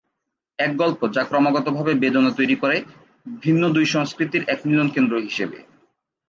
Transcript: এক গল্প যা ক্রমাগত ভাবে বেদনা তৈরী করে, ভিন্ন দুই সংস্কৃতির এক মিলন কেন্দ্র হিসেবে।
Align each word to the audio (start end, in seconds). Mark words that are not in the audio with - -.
এক 0.59 0.71
গল্প 0.77 1.01
যা 1.07 1.23
ক্রমাগত 1.23 1.67
ভাবে 1.69 1.93
বেদনা 1.93 2.31
তৈরী 2.31 2.55
করে, 2.55 2.77
ভিন্ন 3.41 3.63
দুই 3.69 3.85
সংস্কৃতির 3.85 4.43
এক 4.47 4.59
মিলন 4.65 4.87
কেন্দ্র 4.89 5.15
হিসেবে। 5.17 5.57